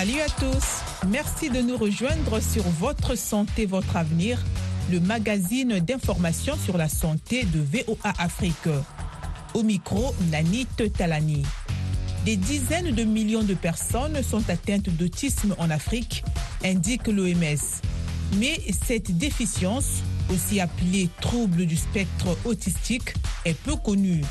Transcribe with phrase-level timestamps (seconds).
[0.00, 1.08] Salut à tous.
[1.08, 4.42] Merci de nous rejoindre sur Votre Santé, Votre Avenir,
[4.90, 8.70] le magazine d'information sur la santé de VOA Afrique.
[9.52, 11.42] Au micro, Nanit Talani.
[12.24, 16.24] Des dizaines de millions de personnes sont atteintes d'autisme en Afrique,
[16.64, 17.82] indique l'OMS.
[18.38, 23.12] Mais cette déficience, aussi appelée trouble du spectre autistique,
[23.44, 24.22] est peu connue.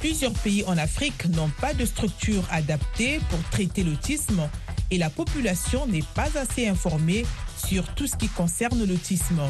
[0.00, 4.48] Plusieurs pays en Afrique n'ont pas de structure adaptée pour traiter l'autisme
[4.94, 7.26] et la population n'est pas assez informée
[7.56, 9.40] sur tout ce qui concerne l'autisme.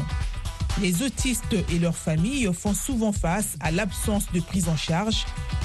[0.81, 5.23] Les autistes et leurs familles font souvent face à l'absence de prise en charge,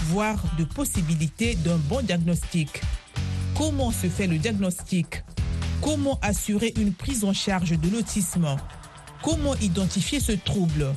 [0.09, 2.83] voire de possibilité d'un bon diagnostic.
[3.57, 5.25] Comment se fait le diagnostic?
[5.81, 8.55] Comment assurer une prise en charge de l'autisme?
[9.23, 10.95] Comment identifier ce trouble?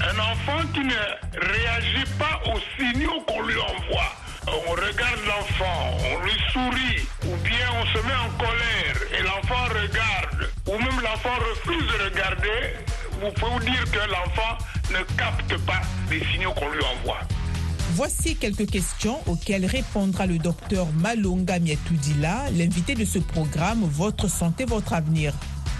[0.00, 4.21] Un enfant qui ne réagit pas aux signaux qu'on lui envoie.
[4.46, 9.64] On regarde l'enfant, on lui sourit, ou bien on se met en colère et l'enfant
[9.68, 12.76] regarde, ou même l'enfant refuse de regarder,
[13.20, 14.58] vous pouvez vous dire que l'enfant
[14.90, 17.20] ne capte pas les signaux qu'on lui envoie.
[17.94, 24.64] Voici quelques questions auxquelles répondra le docteur Malonga Mietoudila, l'invité de ce programme Votre santé,
[24.64, 25.34] votre avenir.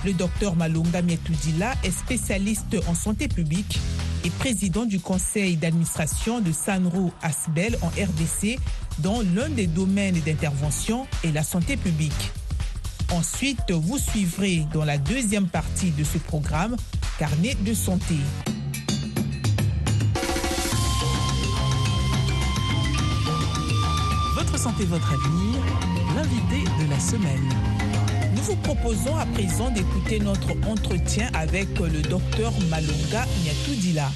[0.04, 3.80] Le docteur Malonga Mietoudila est spécialiste en santé publique
[4.24, 8.58] et président du conseil d'administration de Sanro Asbel en RDC,
[8.98, 12.30] dont l'un des domaines d'intervention est la santé publique.
[13.10, 16.76] Ensuite, vous suivrez dans la deuxième partie de ce programme
[17.18, 18.16] Carnet de santé.
[24.34, 25.60] Votre santé, votre avenir,
[26.16, 27.81] l'invité de la semaine.
[28.42, 34.08] Nous vous proposons à présent d'écouter notre entretien avec le docteur Malonga Nyatoudila.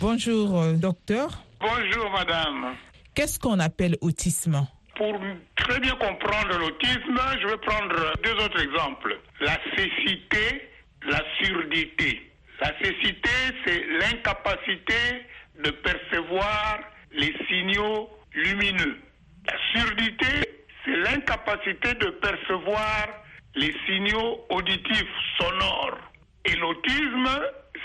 [0.00, 1.30] Bonjour, euh, docteur.
[1.60, 2.76] Bonjour, madame.
[3.14, 4.66] Qu'est-ce qu'on appelle autisme?
[4.96, 5.18] Pour
[5.56, 9.18] très bien comprendre l'autisme, je vais prendre deux autres exemples.
[9.40, 10.68] La cécité,
[11.08, 12.20] la surdité.
[12.60, 13.30] La cécité,
[13.64, 15.24] c'est l'incapacité
[15.64, 16.80] de percevoir
[17.12, 18.98] les signaux lumineux.
[19.46, 20.50] La surdité,
[20.84, 23.23] c'est l'incapacité de percevoir
[23.54, 25.98] les signaux auditifs sonores.
[26.44, 27.28] Et l'autisme,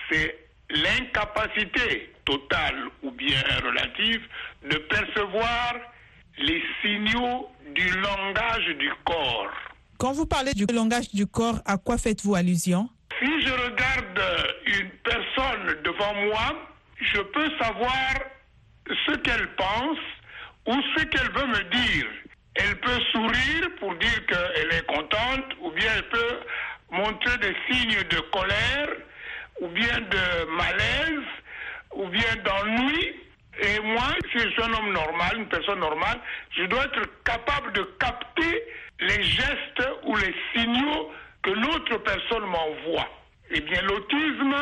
[0.09, 0.37] c'est
[0.69, 4.21] l'incapacité totale ou bien relative
[4.69, 5.75] de percevoir
[6.37, 9.51] les signaux du langage du corps.
[9.97, 12.89] Quand vous parlez du langage du corps, à quoi faites-vous allusion?
[13.19, 14.21] Si je regarde
[14.65, 16.69] une personne devant moi,
[17.01, 18.13] je peux savoir
[19.05, 19.97] ce qu'elle pense
[20.67, 22.05] ou ce qu'elle veut me dire.
[22.61, 26.39] Elle peut sourire pour dire qu'elle est contente ou bien elle peut
[26.91, 28.89] montrer des signes de colère
[29.61, 31.27] ou bien de malaise
[31.95, 33.15] ou bien d'ennui.
[33.61, 36.19] Et moi, si je suis un homme normal, une personne normale,
[36.57, 38.63] je dois être capable de capter
[38.99, 41.11] les gestes ou les signaux
[41.43, 43.07] que l'autre personne m'envoie.
[43.51, 44.55] Eh bien, l'autisme,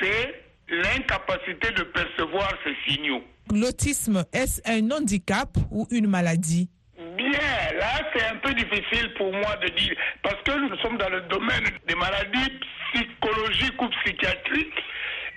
[0.00, 3.22] c'est l'incapacité de percevoir ces signaux.
[3.52, 6.68] L'autisme, est-ce un handicap ou une maladie?
[7.16, 11.08] Bien, là, c'est un peu difficile pour moi de dire, parce que nous sommes dans
[11.08, 12.60] le domaine des maladies
[12.92, 14.82] psychologiques ou psychiatriques,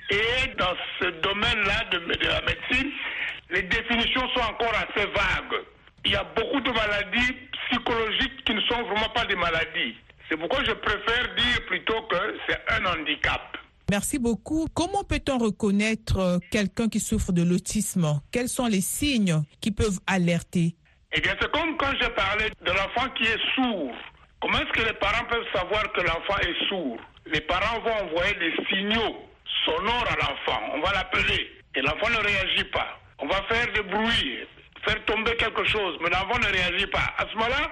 [0.10, 2.92] et dans ce domaine-là de, la médecine,
[3.50, 5.62] les définitions sont encore assez vagues.
[6.06, 7.34] Il y a beaucoup de maladies
[7.70, 9.96] psychologiques qui ne sont vraiment pas des maladies.
[10.30, 12.18] C'est pourquoi je préfère dire plutôt que
[12.48, 13.58] c'est un handicap.
[13.90, 14.68] Merci beaucoup.
[14.74, 18.20] Comment peut-on reconnaître euh, quelqu'un qui souffre de l'autisme?
[18.32, 20.76] Quels sont les signes qui peuvent alerter?
[21.18, 23.96] Eh bien, c'est comme quand je parlais de l'enfant qui est sourd.
[24.42, 27.00] Comment est-ce que les parents peuvent savoir que l'enfant est sourd?
[27.28, 29.26] Les parents vont envoyer des signaux
[29.64, 30.62] sonores à l'enfant.
[30.74, 33.00] On va l'appeler et l'enfant ne réagit pas.
[33.20, 34.40] On va faire des bruits,
[34.86, 37.14] faire tomber quelque chose, mais l'enfant ne réagit pas.
[37.18, 37.72] À ce moment-là,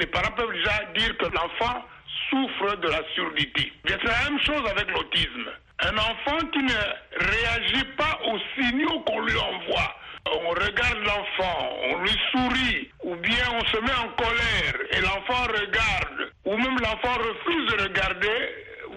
[0.00, 1.84] les parents peuvent déjà dire que l'enfant
[2.30, 3.72] souffre de la surdité.
[3.86, 5.52] C'est la même chose avec l'autisme.
[5.84, 10.01] Un enfant qui ne réagit pas aux signaux qu'on lui envoie.
[10.26, 15.44] On regarde l'enfant, on lui sourit, ou bien on se met en colère et l'enfant
[15.44, 18.28] regarde, ou même l'enfant refuse de regarder,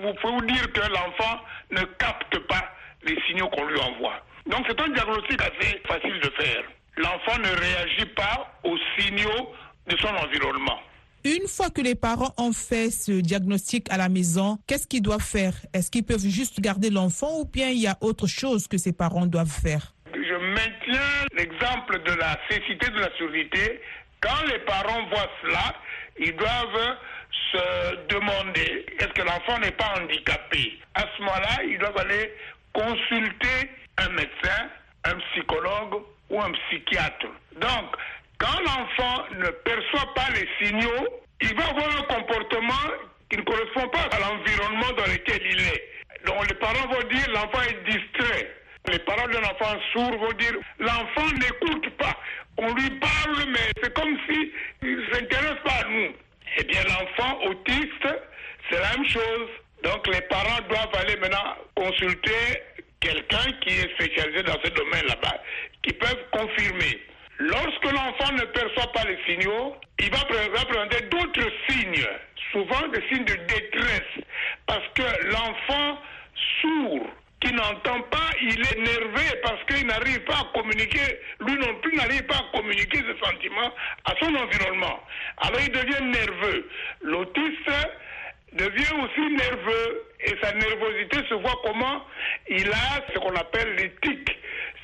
[0.01, 1.39] vous pouvez vous dire que l'enfant
[1.71, 2.63] ne capte pas
[3.03, 4.21] les signaux qu'on lui envoie.
[4.45, 6.63] Donc c'est un diagnostic assez facile de faire.
[6.97, 9.51] L'enfant ne réagit pas aux signaux
[9.87, 10.79] de son environnement.
[11.23, 15.23] Une fois que les parents ont fait ce diagnostic à la maison, qu'est-ce qu'ils doivent
[15.23, 15.55] faire?
[15.73, 18.93] Est-ce qu'ils peuvent juste garder l'enfant ou bien il y a autre chose que ces
[18.93, 19.94] parents doivent faire?
[20.55, 23.81] Je maintiens l'exemple de la cécité de la surdité.
[24.21, 25.75] Quand les parents voient cela,
[26.17, 26.97] ils doivent
[27.51, 30.79] se demander est-ce que l'enfant n'est pas handicapé?
[30.93, 32.33] À ce moment-là, ils doivent aller
[32.73, 34.69] consulter un médecin,
[35.03, 37.27] un psychologue ou un psychiatre.
[37.59, 37.95] Donc,
[38.37, 41.07] quand l'enfant ne perçoit pas les signaux,
[41.41, 42.91] il va avoir un comportement
[43.29, 45.91] qui ne correspond pas à l'environnement dans lequel il est.
[46.25, 48.64] Donc les parents vont dire l'enfant est distrait.
[48.91, 52.15] Les parents d'un enfant sourd vont dire l'enfant n'écoute pas.
[52.57, 54.51] On lui parle, mais c'est comme si
[54.83, 56.13] il ne s'intéresse pas à nous.
[56.57, 58.07] Eh bien, l'enfant autiste,
[58.69, 59.49] c'est la même chose.
[59.83, 62.61] Donc les parents doivent aller maintenant consulter
[62.99, 65.37] quelqu'un qui est spécialisé dans ce domaine là-bas,
[65.83, 66.99] qui peuvent confirmer.
[67.37, 70.23] Lorsque l'enfant ne perçoit pas les signaux, il va
[70.65, 72.07] présenter d'autres signes,
[72.51, 74.23] souvent des signes de détresse,
[74.65, 76.01] parce que l'enfant
[76.61, 77.07] sourd
[77.45, 81.95] qui n'entend pas, il est nervé parce qu'il n'arrive pas à communiquer, lui non plus
[81.95, 83.71] n'arrive pas à communiquer ses sentiments
[84.05, 84.99] à son environnement.
[85.37, 86.69] Alors il devient nerveux.
[87.03, 87.69] L'autiste
[88.53, 92.01] devient aussi nerveux et sa nervosité se voit comment
[92.49, 94.31] il a ce qu'on appelle l'éthique,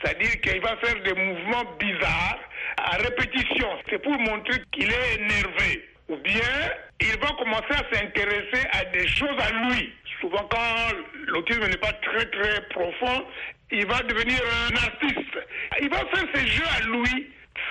[0.01, 2.39] c'est-à-dire qu'il va faire des mouvements bizarres
[2.77, 3.69] à répétition.
[3.89, 5.87] C'est pour montrer qu'il est énervé.
[6.09, 9.93] Ou bien il va commencer à s'intéresser à des choses à lui.
[10.21, 10.95] Souvent quand
[11.27, 13.25] l'autisme n'est pas très très profond,
[13.71, 14.39] il va devenir
[14.69, 15.39] un artiste.
[15.81, 17.27] Il va faire ses jeux à lui,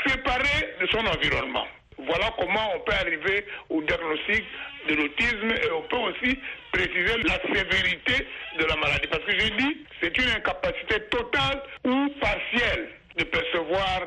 [0.06, 1.66] séparés de son environnement.
[1.98, 4.44] Voilà comment on peut arriver au diagnostic
[4.88, 6.38] de l'autisme et on peut aussi
[6.72, 8.26] préciser la sévérité
[8.58, 9.06] de la maladie.
[9.08, 14.00] Parce que j'ai dit, c'est une incapacité totale ou partielle de percevoir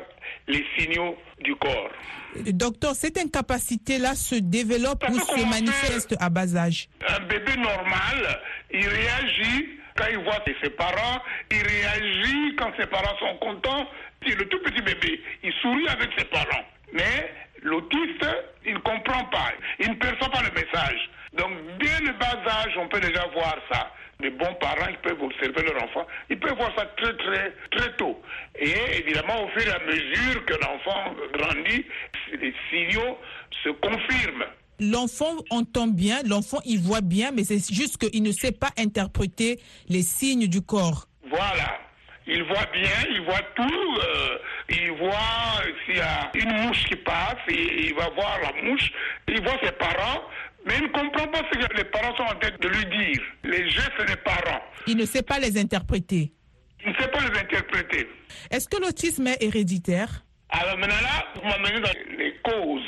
[0.48, 1.90] les signaux du corps.
[2.46, 6.88] Docteur, cette incapacité-là se développe ou se manifeste à bas âge?
[7.06, 8.40] Un bébé normal,
[8.72, 13.86] il réagit quand il voit ses parents, il réagit quand ses parents sont contents.
[14.26, 16.64] Le tout petit bébé, il sourit avec ses parents.
[16.92, 17.30] Mais
[17.62, 18.26] l'autiste,
[18.66, 21.10] il ne comprend pas, il ne perçoit pas le message.
[21.36, 23.90] Donc, dès le bas âge, on peut déjà voir ça.
[24.20, 26.06] Les bons parents, ils peuvent observer leur enfant.
[26.30, 28.20] Ils peuvent voir ça très, très, très tôt.
[28.58, 31.84] Et évidemment, au fur et à mesure que l'enfant grandit,
[32.40, 33.18] les signaux
[33.64, 34.44] se confirment.
[34.80, 39.60] L'enfant entend bien, l'enfant il voit bien, mais c'est juste qu'il ne sait pas interpréter
[39.88, 41.06] les signes du corps.
[41.28, 41.78] Voilà.
[42.26, 43.98] Il voit bien, il voit tout.
[43.98, 44.38] Euh,
[44.70, 48.90] il voit s'il y a une mouche qui passe, il, il va voir la mouche.
[49.28, 50.22] Il voit ses parents,
[50.66, 53.22] mais il ne comprend pas ce que les parents sont en train de lui dire.
[53.44, 54.62] Les gestes des parents.
[54.86, 56.32] Il ne sait pas les interpréter.
[56.84, 58.08] Il ne sait pas les interpréter.
[58.50, 60.24] Est-ce que l'autisme est héréditaire?
[60.50, 62.82] Alors maintenant là, vous m'amenez dans les causes.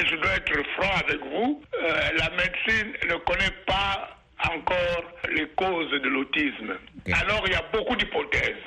[0.06, 1.62] Je dois être franc avec vous.
[1.74, 6.76] Euh, la médecine ne connaît pas encore les causes de l'autisme.
[7.12, 8.62] Alors il y a beaucoup d'hypothèses.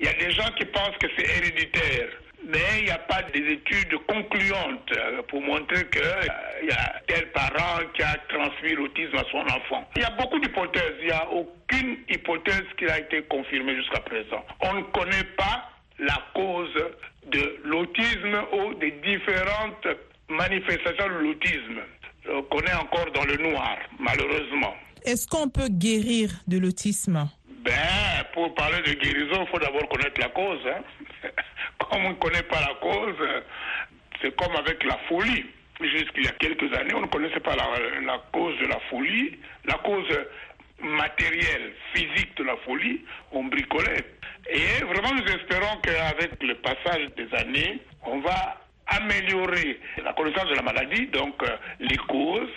[0.00, 2.08] Il y a des gens qui pensent que c'est héréditaire.
[2.46, 7.00] Mais il n'y a pas des études concluantes euh, pour montrer qu'il euh, y a
[7.06, 9.88] tel parent qui a transmis l'autisme à son enfant.
[9.96, 10.96] Il y a beaucoup d'hypothèses.
[11.00, 14.44] Il n'y a aucune hypothèse qui a été confirmée jusqu'à présent.
[14.60, 16.74] On ne connaît pas la cause
[17.28, 19.86] de l'autisme ou des différentes
[20.28, 21.80] manifestations de l'autisme.
[22.28, 24.74] On connaît encore dans le noir, malheureusement.
[25.04, 27.28] Est-ce qu'on peut guérir de l'autisme?
[27.64, 30.60] Ben, pour parler de guérison, il faut d'abord connaître la cause.
[30.66, 30.82] Hein.
[31.78, 33.16] Comme on ne connaît pas la cause,
[34.20, 35.44] c'est comme avec la folie.
[35.80, 37.66] Jusqu'il y a quelques années, on ne connaissait pas la,
[38.00, 40.06] la, cause de la folie, la cause
[40.80, 44.04] matérielle, physique de la folie, on bricolait.
[44.50, 50.54] Et vraiment, nous espérons qu'avec le passage des années, on va améliorer la connaissance de
[50.54, 52.50] la maladie, donc euh, les causes,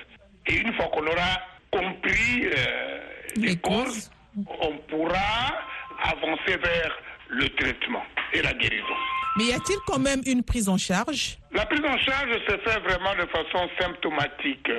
[0.46, 3.00] et une fois qu'on aura compris euh,
[3.38, 4.12] les, Les causes,
[4.46, 4.58] causes.
[4.62, 5.56] on pourra
[6.04, 6.98] avancer vers
[7.30, 8.04] le traitement
[8.34, 8.96] et la guérison.
[9.38, 11.38] Mais y a-t-il quand même une prise en charge?
[11.52, 14.70] La prise en charge se fait vraiment de façon symptomatique.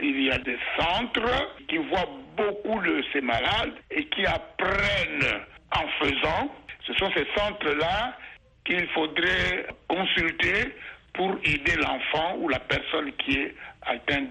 [0.00, 5.86] Il y a des centres qui voient beaucoup de ces malades et qui apprennent en
[6.00, 6.54] faisant.
[6.86, 8.16] Ce sont ces centres-là
[8.64, 10.74] qu'il faudrait consulter
[11.12, 14.30] pour aider l'enfant ou la personne qui est atteinte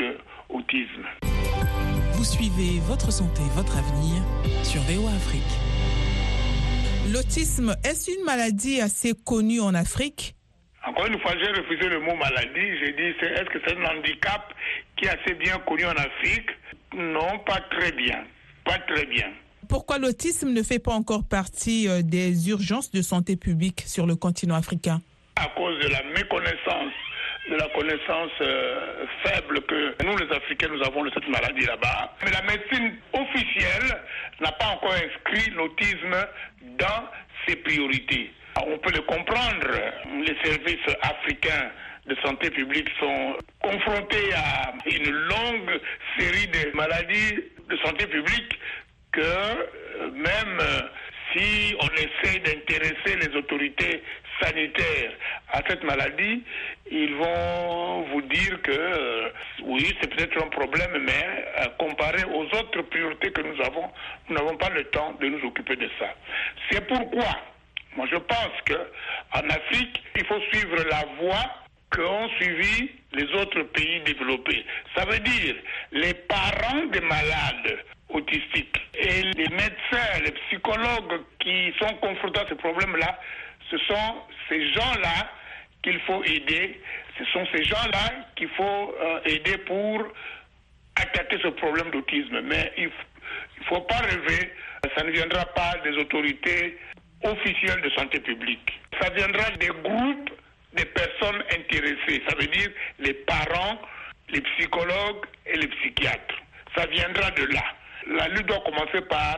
[0.49, 1.05] d'autisme.
[2.13, 4.23] Vous suivez votre santé, votre avenir
[4.63, 5.76] sur VOA Afrique.
[7.13, 10.35] L'autisme, est-ce une maladie assez connue en Afrique?
[10.85, 12.77] Encore une fois, j'ai refusé le mot maladie.
[12.81, 14.53] J'ai dit, est-ce que c'est un handicap
[14.97, 16.49] qui est assez bien connu en Afrique?
[16.93, 18.25] Non, pas très bien.
[18.65, 19.27] Pas très bien.
[19.69, 24.17] Pourquoi l'autisme ne fait pas encore partie euh, des urgences de santé publique sur le
[24.17, 25.01] continent africain?
[25.37, 26.93] À cause de la méconnaissance,
[27.49, 32.13] de la connaissance euh, faible que nous, les Africains, nous avons de cette maladie là-bas.
[32.23, 34.01] Mais la médecine officielle
[34.41, 36.15] n'a pas encore inscrit l'autisme
[36.77, 37.09] dans
[37.47, 38.31] ses priorités.
[38.65, 39.67] On peut le comprendre.
[40.25, 41.71] Les services africains
[42.07, 45.79] de santé publique sont confrontés à une longue
[46.17, 48.59] série de maladies de santé publique
[49.11, 50.81] que euh, même euh,
[51.33, 54.01] si on essaie d'intéresser les autorités
[54.41, 55.11] sanitaires
[55.51, 56.43] à cette maladie,
[56.89, 59.29] ils vont vous dire que euh,
[59.63, 63.89] oui, c'est peut-être un problème, mais euh, comparé aux autres priorités que nous avons,
[64.29, 66.13] nous n'avons pas le temps de nous occuper de ça.
[66.69, 67.27] C'est pourquoi,
[67.95, 68.75] moi je pense que
[69.33, 71.45] en Afrique, il faut suivre la voie
[71.89, 74.65] qu'ont suivi les autres pays développés.
[74.95, 75.55] Ça veut dire
[75.91, 77.79] les parents des malades
[78.09, 83.19] autistiques et les médecins, les psychologues qui sont confrontés à ce problème-là,
[83.69, 84.15] ce sont
[84.49, 85.31] ces gens-là
[85.83, 86.81] qu'il faut aider.
[87.17, 90.03] Ce sont ces gens-là qu'il faut euh, aider pour
[90.95, 92.41] attaquer ce problème d'autisme.
[92.41, 94.53] Mais il ne faut pas rêver,
[94.95, 96.77] ça ne viendra pas des autorités
[97.23, 98.79] officielles de santé publique.
[99.01, 100.29] Ça viendra des groupes
[100.73, 102.69] des personnes intéressées, ça veut dire
[102.99, 103.79] les parents,
[104.29, 106.35] les psychologues et les psychiatres.
[106.75, 107.63] Ça viendra de là.
[108.09, 109.37] La lutte doit commencer par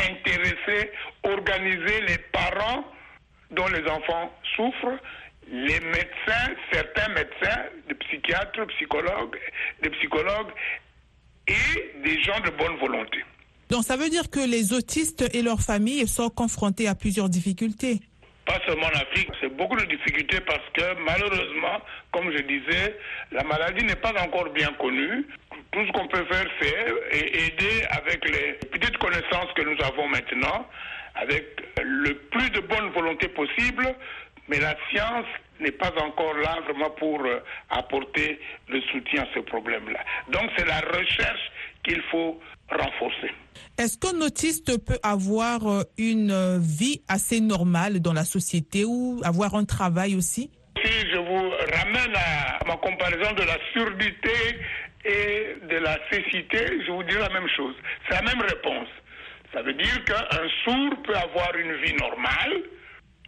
[0.00, 0.90] intéresser,
[1.22, 2.84] organiser les parents
[3.50, 4.98] dont les enfants souffrent,
[5.50, 9.36] les médecins, certains médecins, des psychiatres, psychologues,
[9.82, 10.52] des psychologues
[11.48, 13.24] et des gens de bonne volonté.
[13.68, 18.00] Donc ça veut dire que les autistes et leurs familles sont confrontés à plusieurs difficultés
[18.50, 21.80] pas seulement en Afrique, c'est beaucoup de difficultés parce que malheureusement,
[22.10, 22.98] comme je disais,
[23.30, 25.24] la maladie n'est pas encore bien connue.
[25.70, 30.66] Tout ce qu'on peut faire, c'est aider avec les petites connaissances que nous avons maintenant,
[31.14, 31.44] avec
[31.82, 33.94] le plus de bonne volonté possible,
[34.48, 35.26] mais la science
[35.60, 37.40] n'est pas encore là vraiment pour euh,
[37.70, 40.00] apporter le soutien à ce problème-là.
[40.32, 41.52] Donc c'est la recherche
[41.84, 42.40] qu'il faut
[42.70, 43.30] renforcer.
[43.78, 49.20] Est-ce qu'un autiste peut avoir euh, une euh, vie assez normale dans la société ou
[49.24, 50.50] avoir un travail aussi?
[50.82, 54.32] Si je vous ramène à ma comparaison de la surdité
[55.04, 57.74] et de la cécité, je vous dis la même chose.
[58.08, 58.88] C'est la même réponse.
[59.52, 62.62] Ça veut dire qu'un sourd peut avoir une vie normale,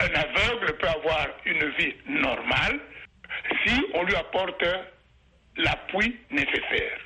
[0.00, 2.78] un aveugle peut avoir une vie normale
[3.64, 4.64] si on lui apporte
[5.56, 6.98] l'appui nécessaire.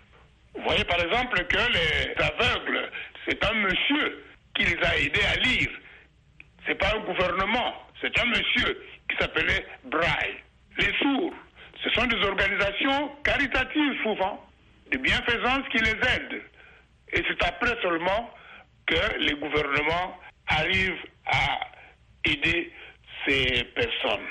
[0.54, 2.90] Vous voyez par exemple que les aveugles,
[3.26, 5.70] c'est un monsieur qui les a aidés à lire.
[6.66, 10.36] C'est pas un gouvernement, c'est un monsieur qui s'appelait Braille.
[10.78, 11.34] Les sourds,
[11.82, 14.44] ce sont des organisations caritatives souvent,
[14.90, 16.42] de bienfaisance qui les aident.
[17.12, 18.30] Et c'est après seulement
[18.86, 20.14] que les gouvernements
[20.46, 21.60] arrivent à
[22.24, 22.72] aider
[23.26, 24.26] ces personnes.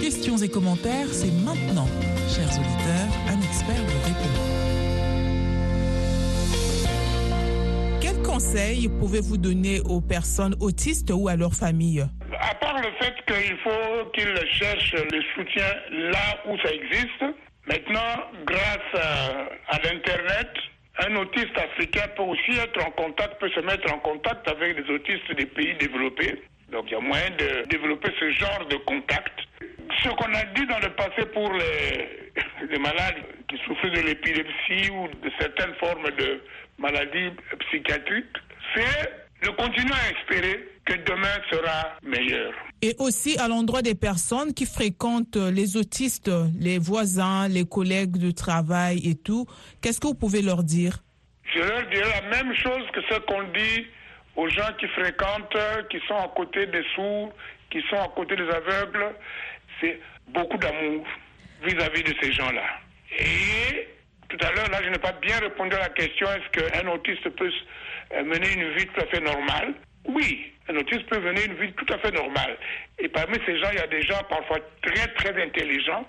[0.00, 1.86] Questions et commentaires, c'est maintenant.
[2.28, 4.34] Chers auditeurs, un expert vous répond.
[8.00, 12.06] Quels conseils pouvez-vous donner aux personnes autistes ou à leurs familles?
[12.40, 17.24] À part le fait qu'il faut qu'ils cherchent le soutien là où ça existe,
[17.66, 20.48] maintenant, grâce à, à l'Internet,
[21.06, 24.92] un autiste africain peut aussi être en contact, peut se mettre en contact avec des
[24.92, 26.42] autistes des pays développés.
[26.70, 29.32] Donc il y a moyen de développer ce genre de contact.
[30.02, 32.32] Ce qu'on a dit dans le passé pour les,
[32.70, 36.42] les malades qui souffrent de l'épilepsie ou de certaines formes de
[36.78, 37.30] maladies
[37.60, 38.36] psychiatriques,
[38.74, 42.52] c'est de continuer à espérer que demain sera meilleur.
[42.82, 48.30] Et aussi à l'endroit des personnes qui fréquentent les autistes, les voisins, les collègues de
[48.30, 49.46] travail et tout,
[49.82, 50.98] qu'est-ce que vous pouvez leur dire?
[51.52, 53.86] Je leur dirais la même chose que ce qu'on dit
[54.36, 55.56] aux gens qui fréquentent,
[55.90, 57.32] qui sont à côté des sourds,
[57.70, 59.14] qui sont à côté des aveugles.
[59.80, 61.06] C'est beaucoup d'amour
[61.62, 62.66] vis-à-vis de ces gens-là.
[63.18, 63.88] Et
[64.28, 67.28] tout à l'heure, là, je n'ai pas bien répondu à la question est-ce qu'un autiste
[67.30, 67.50] peut
[68.24, 69.74] mener une vie tout à fait normale?
[70.06, 72.56] Oui, un autiste peut mener une vie tout à fait normale.
[72.98, 76.06] Et parmi ces gens, il y a des gens parfois très, très intelligents.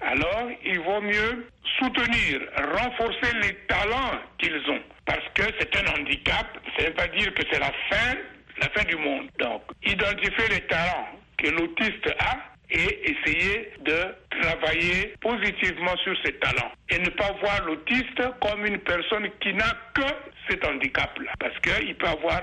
[0.00, 1.46] Alors, il vaut mieux
[1.78, 4.82] soutenir, renforcer les talents qu'ils ont.
[5.06, 8.18] Parce que c'est un handicap, ça ne veut pas dire que c'est la fin,
[8.60, 9.28] la fin du monde.
[9.38, 16.72] Donc, identifier les talents que l'autiste a et essayer de travailler positivement sur ses talents.
[16.88, 20.02] Et ne pas voir l'autiste comme une personne qui n'a que
[20.48, 21.32] cet handicap-là.
[21.38, 22.42] Parce qu'il peut avoir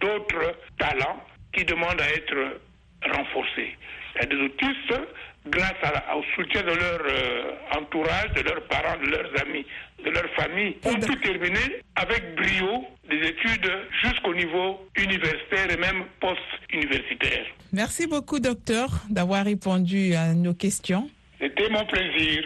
[0.00, 1.20] d'autres talents
[1.52, 2.60] qui demandent à être
[3.16, 3.76] renforcés.
[4.14, 5.00] Il y a des autistes,
[5.46, 9.64] grâce à, au soutien de leur euh, entourage, de leurs parents, de leurs amis,
[10.04, 13.70] de leur famille, ont pu terminer avec brio des études
[14.02, 17.46] jusqu'au niveau universitaire et même post-universitaire.
[17.72, 21.08] Merci beaucoup, docteur, d'avoir répondu à nos questions.
[21.40, 22.44] C'était mon plaisir.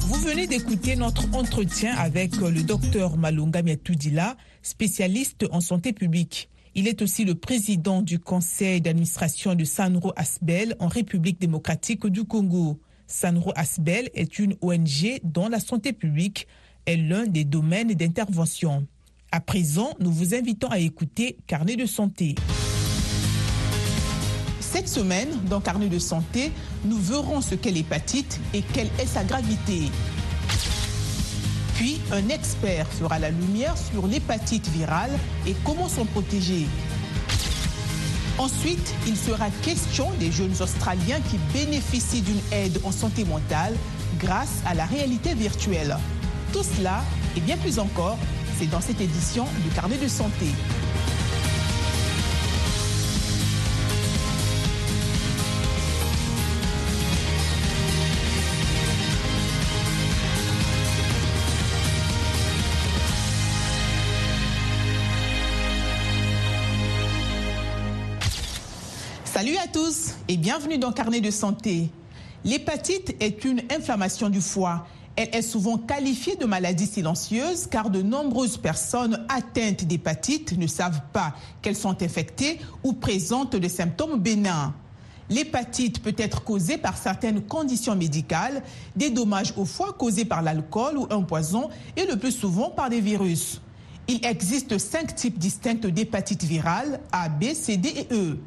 [0.00, 6.48] Vous venez d'écouter notre entretien avec le docteur Malunga Miatoudila, spécialiste en santé publique.
[6.74, 12.24] Il est aussi le président du conseil d'administration de Sanro Asbel en République démocratique du
[12.24, 12.80] Congo.
[13.06, 16.48] Sanro Asbel est une ONG dont la santé publique
[16.86, 18.88] est l'un des domaines d'intervention.
[19.30, 22.34] À présent, nous vous invitons à écouter Carnet de santé.
[24.58, 26.50] Cette semaine, dans Carnet de santé,
[26.84, 29.90] nous verrons ce qu'est l'hépatite et quelle est sa gravité.
[31.74, 35.10] Puis, un expert fera la lumière sur l'hépatite virale
[35.46, 36.66] et comment s'en protéger.
[38.38, 43.74] Ensuite, il sera question des jeunes Australiens qui bénéficient d'une aide en santé mentale
[44.18, 45.96] grâce à la réalité virtuelle.
[46.52, 47.02] Tout cela
[47.36, 48.18] et bien plus encore,
[48.58, 50.46] c'est dans cette édition du Carnet de santé.
[69.34, 71.90] Salut à tous et bienvenue dans Carnet de santé.
[72.44, 74.86] L'hépatite est une inflammation du foie.
[75.16, 81.00] Elle est souvent qualifiée de maladie silencieuse car de nombreuses personnes atteintes d'hépatite ne savent
[81.12, 84.72] pas qu'elles sont infectées ou présentent des symptômes bénins.
[85.28, 88.62] L'hépatite peut être causée par certaines conditions médicales,
[88.94, 92.88] des dommages au foie causés par l'alcool ou un poison et le plus souvent par
[92.88, 93.60] des virus.
[94.06, 98.38] Il existe cinq types distincts d'hépatite virale A, B, C, D et E.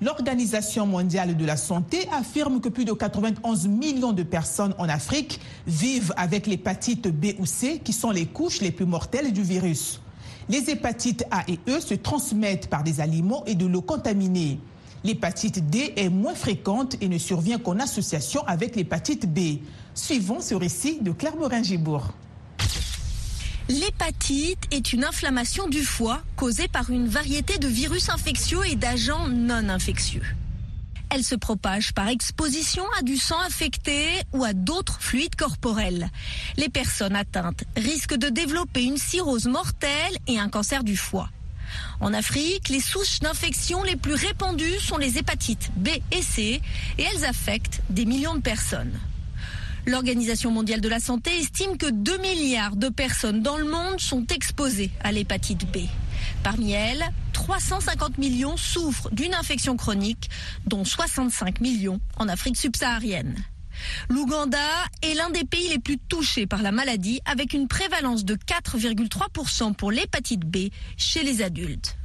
[0.00, 5.40] L'Organisation mondiale de la santé affirme que plus de 91 millions de personnes en Afrique
[5.66, 10.00] vivent avec l'hépatite B ou C, qui sont les couches les plus mortelles du virus.
[10.48, 14.60] Les hépatites A et E se transmettent par des aliments et de l'eau contaminée.
[15.02, 19.58] L'hépatite D est moins fréquente et ne survient qu'en association avec l'hépatite B.
[19.94, 22.12] Suivons ce récit de Claire Morin-Gibourg.
[23.68, 29.28] L'hépatite est une inflammation du foie causée par une variété de virus infectieux et d'agents
[29.28, 30.22] non infectieux.
[31.10, 36.10] Elle se propage par exposition à du sang affecté ou à d'autres fluides corporels.
[36.56, 41.28] Les personnes atteintes risquent de développer une cirrhose mortelle et un cancer du foie.
[42.00, 46.62] En Afrique, les souches d'infection les plus répandues sont les hépatites B et C
[46.96, 48.98] et elles affectent des millions de personnes.
[49.88, 54.26] L'Organisation mondiale de la santé estime que 2 milliards de personnes dans le monde sont
[54.26, 55.78] exposées à l'hépatite B.
[56.42, 60.28] Parmi elles, 350 millions souffrent d'une infection chronique,
[60.66, 63.34] dont 65 millions en Afrique subsaharienne.
[64.10, 64.58] L'Ouganda
[65.00, 69.74] est l'un des pays les plus touchés par la maladie avec une prévalence de 4,3%
[69.74, 71.96] pour l'hépatite B chez les adultes.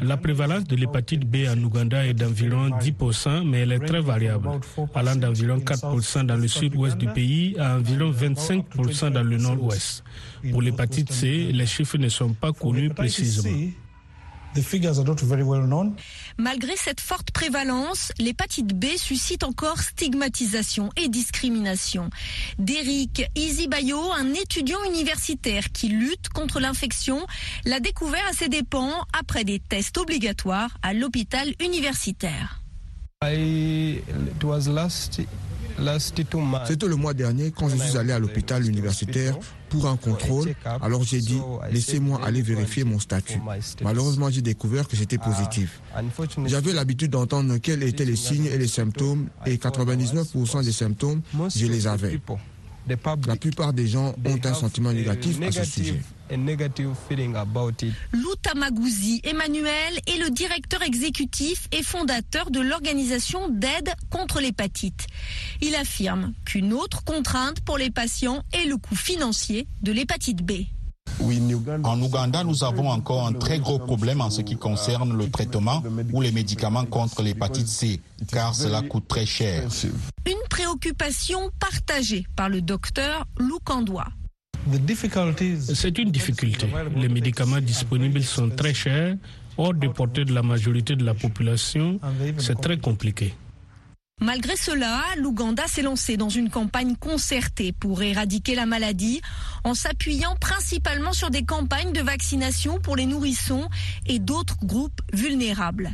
[0.00, 4.48] La prévalence de l'hépatite B en Ouganda est d'environ 10%, mais elle est très variable,
[4.94, 10.04] allant d'environ 4% dans le sud-ouest du pays à environ 25% dans le nord-ouest.
[10.50, 13.72] Pour l'hépatite C, les chiffres ne sont pas connus précisément.
[16.38, 22.10] Malgré cette forte prévalence, l'hépatite B suscite encore stigmatisation et discrimination.
[22.58, 27.26] Derrick Isibayo, un étudiant universitaire qui lutte contre l'infection,
[27.64, 32.62] l'a découvert à ses dépens après des tests obligatoires à l'hôpital universitaire.
[35.98, 39.36] C'était le mois dernier quand je suis allé à l'hôpital universitaire
[39.68, 40.54] pour un contrôle.
[40.82, 43.40] Alors j'ai dit, laissez-moi aller vérifier mon statut.
[43.82, 45.80] Malheureusement, j'ai découvert que j'étais positif.
[46.46, 51.20] J'avais l'habitude d'entendre quels étaient les signes et les symptômes et 99% des symptômes,
[51.54, 52.20] je les avais.
[53.26, 56.00] La plupart des gens ont un sentiment négatif à ce sujet.
[58.12, 65.06] Lou Tamagouzi Emmanuel est le directeur exécutif et fondateur de l'organisation d'aide contre l'hépatite.
[65.60, 70.52] Il affirme qu'une autre contrainte pour les patients est le coût financier de l'hépatite B.
[71.84, 75.82] En Ouganda, nous avons encore un très gros problème en ce qui concerne le traitement
[76.12, 79.68] ou les médicaments contre l'hépatite C, car cela coûte très cher.
[80.26, 84.06] Une préoccupation partagée par le docteur Lukandwa.
[85.74, 86.66] C'est une difficulté.
[86.96, 89.16] Les médicaments disponibles sont très chers,
[89.56, 91.98] hors de portée de la majorité de la population.
[92.38, 93.34] C'est très compliqué.
[94.20, 99.20] Malgré cela, l'Ouganda s'est lancé dans une campagne concertée pour éradiquer la maladie
[99.62, 103.68] en s'appuyant principalement sur des campagnes de vaccination pour les nourrissons
[104.06, 105.92] et d'autres groupes vulnérables.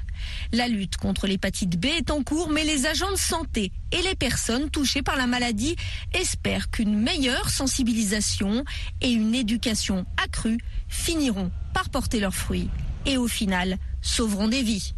[0.52, 4.14] La lutte contre l'hépatite B est en cours, mais les agents de santé et les
[4.14, 5.76] personnes touchées par la maladie
[6.14, 8.64] espèrent qu'une meilleure sensibilisation
[9.02, 10.58] et une éducation accrue
[10.88, 12.70] finiront par porter leurs fruits
[13.04, 14.94] et au final sauveront des vies.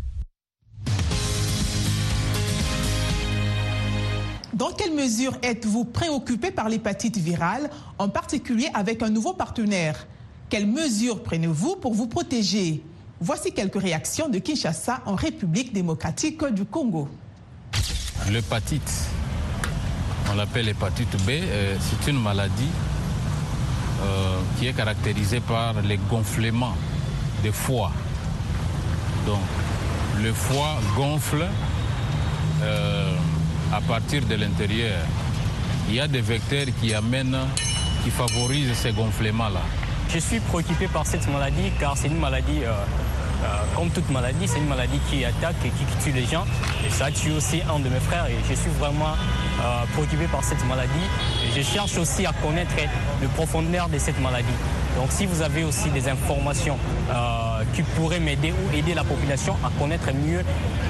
[4.57, 10.07] Dans quelle mesure êtes-vous préoccupé par l'hépatite virale, en particulier avec un nouveau partenaire?
[10.49, 12.83] Quelles mesures prenez-vous pour vous protéger?
[13.21, 17.07] Voici quelques réactions de Kinshasa en République démocratique du Congo.
[18.31, 18.91] L'hépatite,
[20.33, 22.71] on l'appelle hépatite B, euh, c'est une maladie
[24.01, 26.77] euh, qui est caractérisée par les gonflements
[27.43, 27.93] des foie.
[29.27, 29.43] Donc,
[30.23, 31.47] le foie gonfle
[32.63, 33.17] euh,
[33.73, 34.99] à partir de l'intérieur.
[35.89, 37.37] Il y a des vecteurs qui amènent,
[38.05, 39.61] qui favorisent ces gonflements-là.
[40.13, 44.47] Je suis préoccupé par cette maladie car c'est une maladie, euh, euh, comme toute maladie,
[44.47, 46.45] c'est une maladie qui attaque et qui tue les gens.
[46.87, 49.15] Et ça a tué aussi un de mes frères et je suis vraiment
[49.95, 51.07] préoccupé par cette maladie.
[51.45, 52.75] Et je cherche aussi à connaître
[53.21, 54.47] le profondeur de cette maladie.
[54.97, 56.79] Donc si vous avez aussi des informations
[57.11, 60.41] euh, qui pourraient m'aider ou aider la population à connaître mieux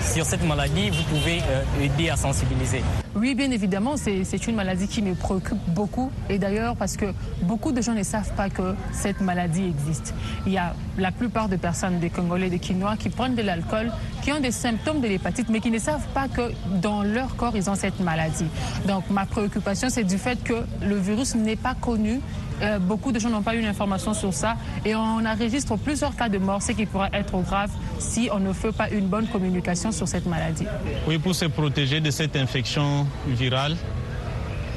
[0.00, 2.82] sur cette maladie, vous pouvez euh, aider à sensibiliser.
[3.16, 6.10] Oui, bien évidemment, c'est une maladie qui me préoccupe beaucoup.
[6.28, 7.06] Et d'ailleurs, parce que
[7.42, 10.14] beaucoup de gens ne savent pas que cette maladie existe.
[10.46, 13.90] Il y a la plupart des personnes, des Congolais, des Quinois, qui prennent de l'alcool,
[14.22, 16.52] qui ont des symptômes de l'hépatite, mais qui ne savent pas que
[16.82, 18.48] dans leur corps, ils ont cette maladie.
[18.86, 22.20] Donc ma préoccupation, c'est du fait que le virus n'est pas connu
[22.62, 26.28] euh, beaucoup de gens n'ont pas eu l'information sur ça et on enregistre plusieurs cas
[26.28, 29.92] de mort, ce qui pourrait être grave si on ne fait pas une bonne communication
[29.92, 30.66] sur cette maladie.
[31.06, 33.76] Oui, pour se protéger de cette infection virale,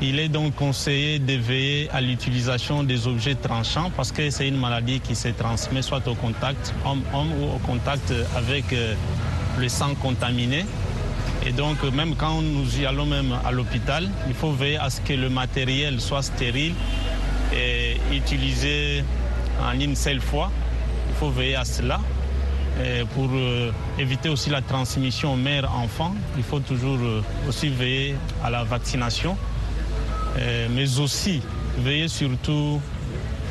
[0.01, 4.57] il est donc conseillé de veiller à l'utilisation des objets tranchants parce que c'est une
[4.57, 8.93] maladie qui se transmet soit au contact homme-homme ou au contact avec euh,
[9.57, 10.65] le sang contaminé.
[11.45, 15.01] Et donc, même quand nous y allons même à l'hôpital, il faut veiller à ce
[15.01, 16.73] que le matériel soit stérile
[17.53, 19.03] et utilisé
[19.61, 20.49] en une seule fois.
[21.09, 21.99] Il faut veiller à cela.
[23.13, 28.63] Pour euh, éviter aussi la transmission mère-enfant, il faut toujours euh, aussi veiller à la
[28.63, 29.37] vaccination,
[30.71, 31.41] mais aussi
[31.79, 32.79] veiller surtout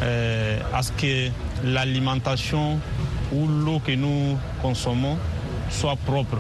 [0.01, 1.31] à ce que
[1.65, 2.79] l'alimentation
[3.33, 5.19] ou l'eau que nous consommons
[5.71, 6.39] soit propre.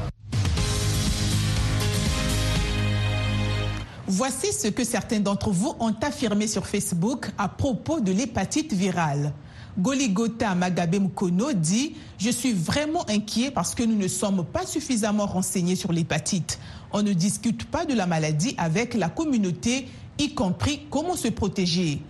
[4.06, 9.34] Voici ce que certains d'entre vous ont affirmé sur Facebook à propos de l'hépatite virale.
[9.78, 15.26] Goligota Magabe Mukono dit Je suis vraiment inquiet parce que nous ne sommes pas suffisamment
[15.26, 16.58] renseignés sur l'hépatite.
[16.92, 19.86] On ne discute pas de la maladie avec la communauté,
[20.18, 22.00] y compris comment se protéger.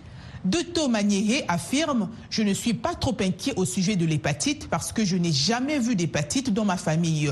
[0.45, 5.05] Doto Magnéhé affirme Je ne suis pas trop inquiet au sujet de l'hépatite parce que
[5.05, 7.31] je n'ai jamais vu d'hépatite dans ma famille.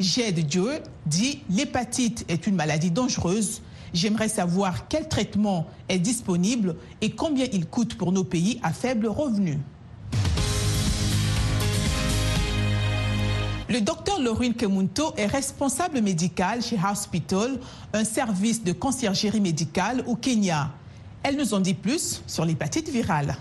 [0.00, 3.62] Jed Dieu dit L'hépatite est une maladie dangereuse.
[3.94, 9.06] J'aimerais savoir quel traitement est disponible et combien il coûte pour nos pays à faible
[9.06, 9.60] revenu.
[13.68, 17.58] Le docteur Laurine Kemunto est responsable médical chez Hospital,
[17.92, 20.70] un service de conciergerie médicale au Kenya.
[21.24, 23.36] Elle nous en dit plus sur l'hépatite virale.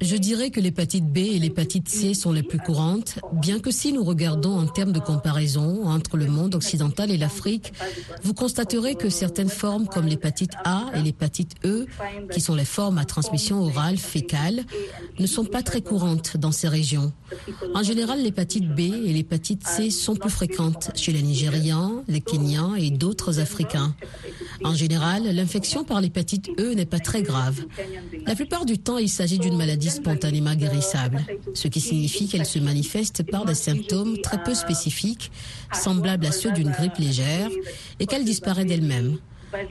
[0.00, 3.92] Je dirais que l'hépatite B et l'hépatite C sont les plus courantes, bien que si
[3.92, 7.72] nous regardons en termes de comparaison entre le monde occidental et l'Afrique,
[8.22, 11.86] vous constaterez que certaines formes comme l'hépatite A et l'hépatite E,
[12.32, 14.64] qui sont les formes à transmission orale fécale,
[15.18, 17.12] ne sont pas très courantes dans ces régions.
[17.74, 22.74] En général, l'hépatite B et l'hépatite C sont plus fréquentes chez les Nigérians, les Kenyans
[22.74, 23.94] et d'autres Africains.
[24.64, 27.64] En général, l'infection par l'hépatite E n'est pas très grave.
[28.26, 32.58] La plupart du temps, il s'agit d'une maladie spontanément guérissable, ce qui signifie qu'elle se
[32.58, 35.32] manifeste par des symptômes très peu spécifiques,
[35.72, 37.48] semblables à ceux d'une grippe légère,
[38.00, 39.16] et qu'elle disparaît d'elle-même.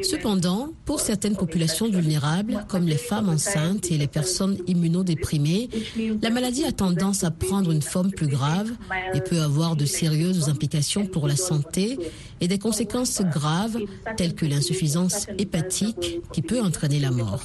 [0.02, 5.70] Cependant, pour certaines populations vulnérables, comme les femmes enceintes et les personnes immunodéprimées,
[6.22, 8.72] la maladie a tendance à prendre une forme plus grave
[9.14, 11.98] et peut avoir de sérieuses implications pour la santé
[12.42, 13.78] et des conséquences graves
[14.16, 17.44] telles que l'insuffisance hépatique qui peut entraîner la mort.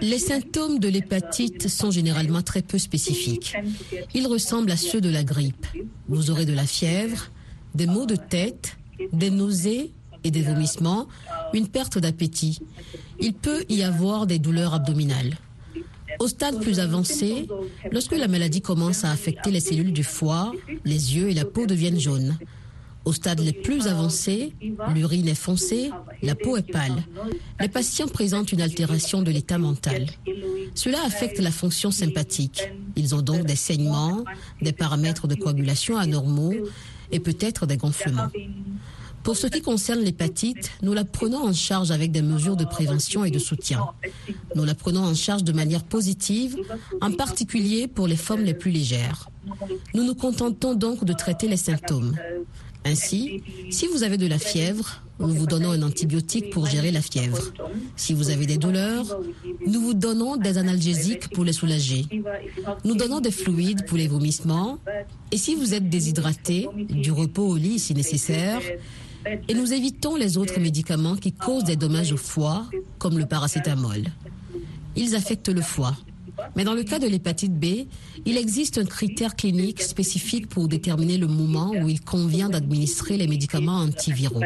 [0.00, 3.54] Les symptômes de l'hépatite sont généralement très peu spécifiques.
[4.14, 5.66] Ils ressemblent à ceux de la grippe.
[6.08, 7.30] Vous aurez de la fièvre,
[7.74, 8.76] des maux de tête,
[9.12, 9.92] des nausées
[10.24, 11.06] et des vomissements,
[11.52, 12.60] une perte d'appétit.
[13.20, 15.36] Il peut y avoir des douleurs abdominales.
[16.18, 17.46] Au stade plus avancé,
[17.92, 20.52] lorsque la maladie commence à affecter les cellules du foie,
[20.84, 22.36] les yeux et la peau deviennent jaunes.
[23.04, 24.52] Au stade les plus avancés,
[24.94, 25.90] l'urine est foncée,
[26.22, 27.04] la peau est pâle.
[27.60, 30.06] Les patients présentent une altération de l'état mental.
[30.74, 32.70] Cela affecte la fonction sympathique.
[32.96, 34.24] Ils ont donc des saignements,
[34.60, 36.54] des paramètres de coagulation anormaux
[37.10, 38.28] et peut-être des gonflements.
[39.28, 43.26] Pour ce qui concerne l'hépatite, nous la prenons en charge avec des mesures de prévention
[43.26, 43.84] et de soutien.
[44.54, 46.56] Nous la prenons en charge de manière positive,
[47.02, 49.28] en particulier pour les formes les plus légères.
[49.92, 52.16] Nous nous contentons donc de traiter les symptômes.
[52.86, 57.02] Ainsi, si vous avez de la fièvre, nous vous donnons un antibiotique pour gérer la
[57.02, 57.52] fièvre.
[57.96, 59.20] Si vous avez des douleurs,
[59.66, 62.06] nous vous donnons des analgésiques pour les soulager.
[62.86, 64.78] Nous donnons des fluides pour les vomissements.
[65.32, 68.62] Et si vous êtes déshydraté, du repos au lit si nécessaire,
[69.26, 72.66] et nous évitons les autres médicaments qui causent des dommages au foie,
[72.98, 74.04] comme le paracétamol.
[74.96, 75.96] Ils affectent le foie.
[76.56, 77.86] Mais dans le cas de l'hépatite B,
[78.24, 83.26] il existe un critère clinique spécifique pour déterminer le moment où il convient d'administrer les
[83.26, 84.40] médicaments antiviraux.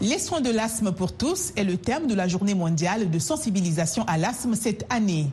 [0.00, 4.04] Les soins de l'asthme pour tous est le thème de la journée mondiale de sensibilisation
[4.04, 5.26] à l'asthme cette année.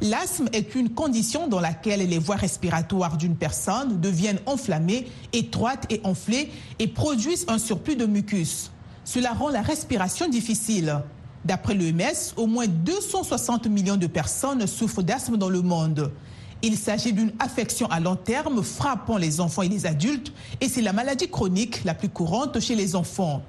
[0.00, 6.00] L'asthme est une condition dans laquelle les voies respiratoires d'une personne deviennent enflammées, étroites et
[6.04, 8.70] enflées et produisent un surplus de mucus.
[9.04, 11.00] Cela rend la respiration difficile.
[11.44, 16.10] D'après l'OMS, au moins 260 millions de personnes souffrent d'asthme dans le monde.
[16.62, 20.80] Il s'agit d'une affection à long terme frappant les enfants et les adultes et c'est
[20.80, 23.42] la maladie chronique la plus courante chez les enfants.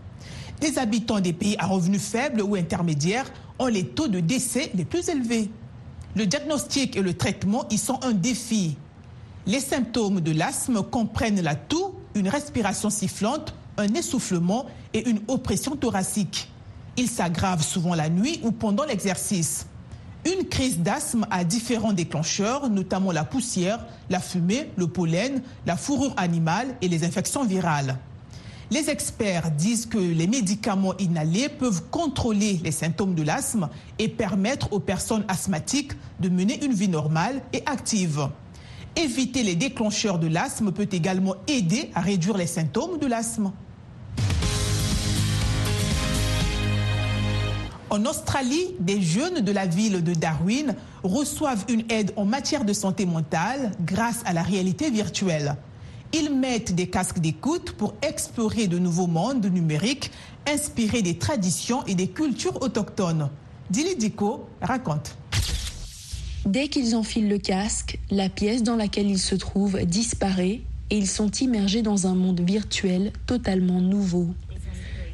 [0.62, 4.86] Les habitants des pays à revenus faibles ou intermédiaires ont les taux de décès les
[4.86, 5.50] plus élevés.
[6.16, 8.78] Le diagnostic et le traitement y sont un défi.
[9.46, 15.76] Les symptômes de l'asthme comprennent la toux, une respiration sifflante, un essoufflement et une oppression
[15.76, 16.50] thoracique.
[16.96, 19.68] Ils s'aggravent souvent la nuit ou pendant l'exercice.
[20.26, 26.14] Une crise d'asthme a différents déclencheurs, notamment la poussière, la fumée, le pollen, la fourrure
[26.16, 27.98] animale et les infections virales.
[28.72, 34.74] Les experts disent que les médicaments inhalés peuvent contrôler les symptômes de l'asthme et permettre
[34.74, 38.30] aux personnes asthmatiques de mener une vie normale et active.
[38.96, 43.52] Éviter les déclencheurs de l'asthme peut également aider à réduire les symptômes de l'asthme.
[47.92, 52.74] En Australie, des jeunes de la ville de Darwin reçoivent une aide en matière de
[52.74, 55.56] santé mentale grâce à la réalité virtuelle.
[56.18, 60.12] Ils mettent des casques d'écoute pour explorer de nouveaux mondes numériques
[60.48, 63.30] inspirés des traditions et des cultures autochtones.
[63.70, 65.18] Dili Diko raconte.
[66.46, 71.10] Dès qu'ils enfilent le casque, la pièce dans laquelle ils se trouvent disparaît et ils
[71.10, 74.30] sont immergés dans un monde virtuel totalement nouveau.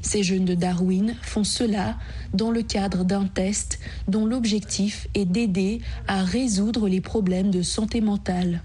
[0.04, 1.98] Ces jeunes de Darwin font cela
[2.36, 8.02] dans le cadre d'un test dont l'objectif est d'aider à résoudre les problèmes de santé
[8.02, 8.62] mentale.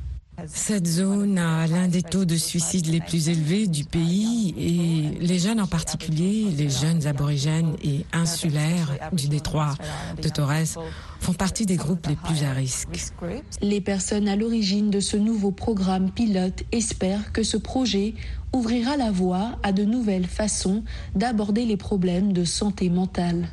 [0.46, 5.38] Cette zone a l'un des taux de suicide les plus élevés du pays et les
[5.38, 9.74] jeunes en particulier, les jeunes aborigènes et insulaires du détroit
[10.20, 10.78] de Torres
[11.20, 13.12] font partie des groupes les plus à risque.
[13.62, 18.14] Les personnes à l'origine de ce nouveau programme pilote espèrent que ce projet
[18.56, 20.82] ouvrira la voie à de nouvelles façons
[21.14, 23.48] d'aborder les problèmes de santé mentale.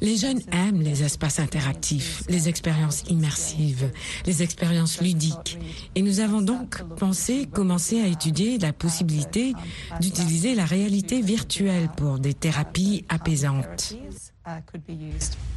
[0.00, 3.90] Les jeunes aiment les espaces interactifs, les expériences immersives,
[4.26, 5.58] les expériences ludiques.
[5.94, 9.52] Et nous avons donc pensé commencer à étudier la possibilité
[10.00, 13.96] d'utiliser la réalité virtuelle pour des thérapies apaisantes.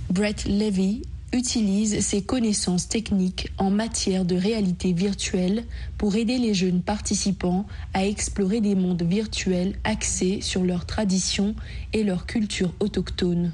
[0.10, 1.02] Brett Levy
[1.34, 5.66] utilise ses connaissances techniques en matière de réalité virtuelle
[5.98, 11.56] pour aider les jeunes participants à explorer des mondes virtuels axés sur leurs traditions
[11.94, 13.52] et leur culture autochtone.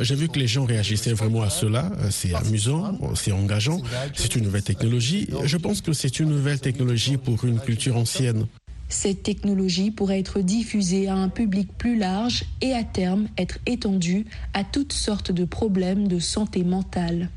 [0.00, 1.90] J'ai vu que les gens réagissaient vraiment à cela.
[2.10, 3.80] C'est amusant, c'est engageant,
[4.14, 5.28] c'est une nouvelle technologie.
[5.44, 8.46] Je pense que c'est une nouvelle technologie pour une culture ancienne.
[8.88, 14.26] Cette technologie pourrait être diffusée à un public plus large et à terme être étendue
[14.54, 17.30] à toutes sortes de problèmes de santé mentale.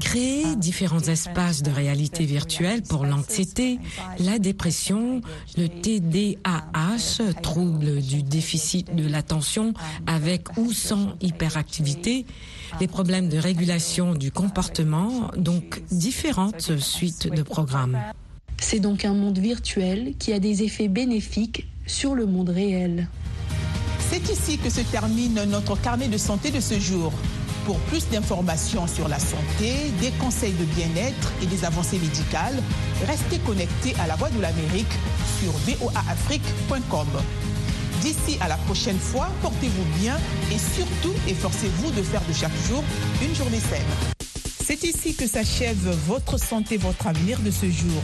[0.00, 3.78] Créer différents espaces de réalité virtuelle pour l'anxiété,
[4.18, 5.20] la dépression,
[5.58, 9.74] le TDAH, trouble du déficit de l'attention
[10.06, 12.24] avec ou sans hyperactivité,
[12.80, 17.98] les problèmes de régulation du comportement, donc différentes suites de programmes.
[18.66, 23.08] C'est donc un monde virtuel qui a des effets bénéfiques sur le monde réel.
[24.10, 27.12] C'est ici que se termine notre carnet de santé de ce jour.
[27.66, 32.56] Pour plus d'informations sur la santé, des conseils de bien-être et des avancées médicales,
[33.06, 34.94] restez connectés à la Voix de l'Amérique
[35.38, 37.08] sur voaafrique.com.
[38.00, 40.16] D'ici à la prochaine fois, portez-vous bien
[40.50, 42.82] et surtout efforcez-vous de faire de chaque jour
[43.22, 44.16] une journée saine.
[44.64, 48.02] C'est ici que s'achève votre santé, votre avenir de ce jour.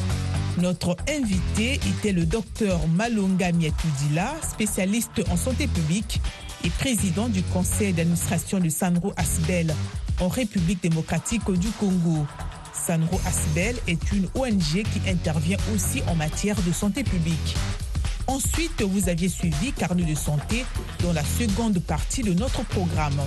[0.59, 6.21] Notre invité était le docteur Malonga Mietoudila, spécialiste en santé publique
[6.65, 9.75] et président du conseil d'administration du Sanro Asbel
[10.21, 12.27] en République démocratique du Congo.
[12.75, 17.57] Sanro Asbel est une ONG qui intervient aussi en matière de santé publique.
[18.27, 20.65] Ensuite, vous aviez suivi Carnet de santé
[21.03, 23.21] dans la seconde partie de notre programme.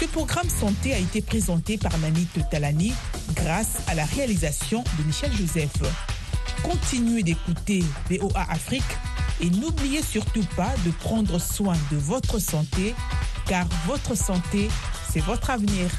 [0.00, 2.94] Ce programme santé a été présenté par Nanit Talani
[3.34, 5.74] grâce à la réalisation de Michel Joseph.
[6.62, 8.82] Continuez d'écouter VOA Afrique
[9.42, 12.94] et n'oubliez surtout pas de prendre soin de votre santé
[13.46, 14.68] car votre santé,
[15.12, 15.90] c'est votre avenir.